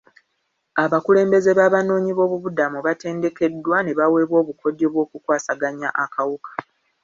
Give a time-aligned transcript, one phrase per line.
[0.83, 6.51] Abakulembeze b'abanoonyi b'obubudamu batendekeddwa ne baweebwa obukodyo bw'okukwasaganya akawuka.